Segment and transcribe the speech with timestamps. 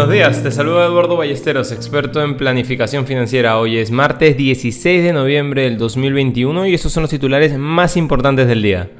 [0.00, 3.58] Buenos días, te saluda Eduardo Ballesteros, experto en planificación financiera.
[3.58, 8.48] Hoy es martes 16 de noviembre del 2021 y estos son los titulares más importantes
[8.48, 8.90] del día.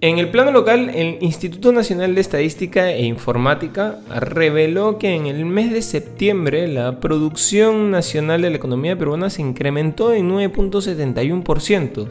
[0.00, 5.44] En el plano local, el Instituto Nacional de Estadística e Informática reveló que en el
[5.46, 12.06] mes de septiembre la producción nacional de la economía peruana se incrementó en 9.71%,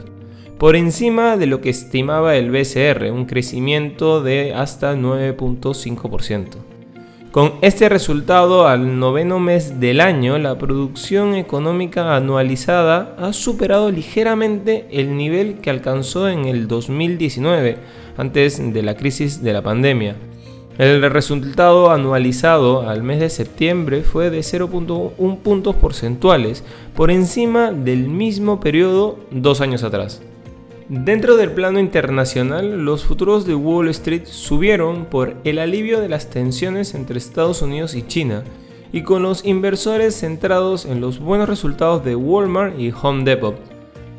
[0.58, 6.69] por encima de lo que estimaba el BCR, un crecimiento de hasta 9.5%.
[7.30, 14.88] Con este resultado, al noveno mes del año, la producción económica anualizada ha superado ligeramente
[14.90, 17.76] el nivel que alcanzó en el 2019,
[18.16, 20.16] antes de la crisis de la pandemia.
[20.76, 26.64] El resultado anualizado al mes de septiembre fue de 0.1 puntos porcentuales,
[26.96, 30.20] por encima del mismo periodo dos años atrás.
[30.92, 36.30] Dentro del plano internacional, los futuros de Wall Street subieron por el alivio de las
[36.30, 38.42] tensiones entre Estados Unidos y China,
[38.92, 43.54] y con los inversores centrados en los buenos resultados de Walmart y Home Depot.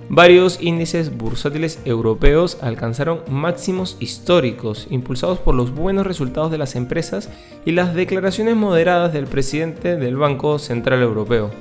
[0.08, 7.30] Varios índices bursátiles europeos alcanzaron máximos históricos, impulsados por los buenos resultados de las empresas
[7.66, 11.52] y las declaraciones moderadas del presidente del Banco Central Europeo.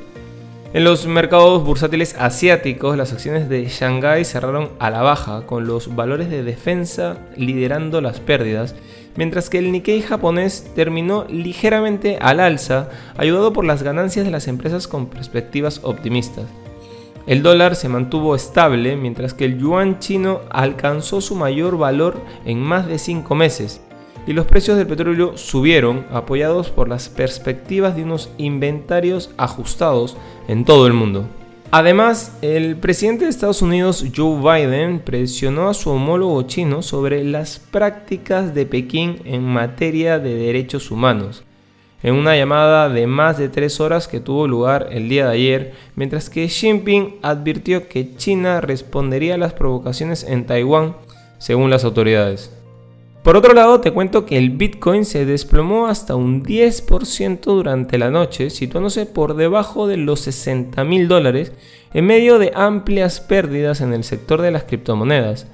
[0.72, 5.96] En los mercados bursátiles asiáticos, las acciones de Shanghai cerraron a la baja, con los
[5.96, 8.76] valores de defensa liderando las pérdidas,
[9.16, 14.46] mientras que el Nikkei japonés terminó ligeramente al alza, ayudado por las ganancias de las
[14.46, 16.44] empresas con perspectivas optimistas.
[17.26, 22.60] El dólar se mantuvo estable, mientras que el yuan chino alcanzó su mayor valor en
[22.60, 23.80] más de 5 meses,
[24.26, 30.16] y los precios del petróleo subieron apoyados por las perspectivas de unos inventarios ajustados
[30.48, 31.26] en todo el mundo.
[31.72, 37.60] Además, el presidente de Estados Unidos, Joe Biden, presionó a su homólogo chino sobre las
[37.60, 41.44] prácticas de Pekín en materia de derechos humanos,
[42.02, 45.74] en una llamada de más de tres horas que tuvo lugar el día de ayer,
[45.94, 50.96] mientras que Xi Jinping advirtió que China respondería a las provocaciones en Taiwán,
[51.38, 52.50] según las autoridades.
[53.22, 58.10] Por otro lado, te cuento que el Bitcoin se desplomó hasta un 10% durante la
[58.10, 61.52] noche, situándose por debajo de los 60 mil dólares
[61.92, 65.48] en medio de amplias pérdidas en el sector de las criptomonedas.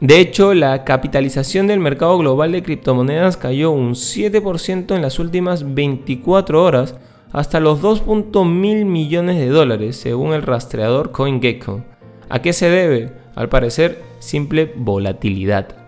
[0.00, 5.74] De hecho, la capitalización del mercado global de criptomonedas cayó un 7% en las últimas
[5.74, 6.96] 24 horas
[7.32, 11.84] hasta los 2.000 millones de dólares, según el rastreador CoinGecko.
[12.28, 13.12] ¿A qué se debe?
[13.36, 15.85] Al parecer, simple volatilidad.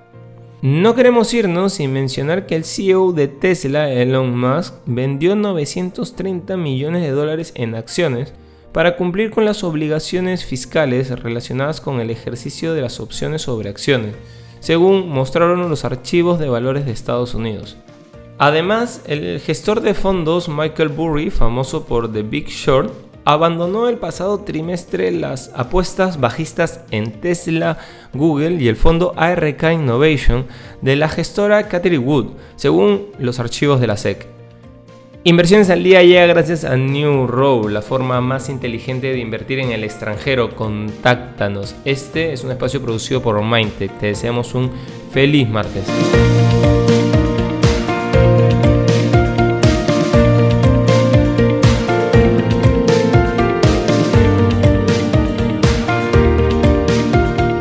[0.60, 7.02] No queremos irnos sin mencionar que el CEO de Tesla, Elon Musk, vendió 930 millones
[7.02, 8.32] de dólares en acciones
[8.72, 14.16] para cumplir con las obligaciones fiscales relacionadas con el ejercicio de las opciones sobre acciones,
[14.58, 17.76] según mostraron los archivos de valores de Estados Unidos.
[18.38, 22.92] Además, el gestor de fondos Michael Burry, famoso por The Big Short,
[23.28, 27.76] abandonó el pasado trimestre las apuestas bajistas en Tesla,
[28.14, 30.46] Google y el fondo ARK Innovation
[30.80, 34.26] de la gestora Catherine Wood, según los archivos de la SEC.
[35.24, 39.72] Inversiones al día llega gracias a New Row, la forma más inteligente de invertir en
[39.72, 40.56] el extranjero.
[40.56, 41.74] Contáctanos.
[41.84, 43.92] Este es un espacio producido por Mindtech.
[43.98, 44.70] Te deseamos un
[45.12, 45.84] feliz martes.